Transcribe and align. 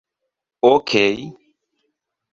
okej 0.71 1.17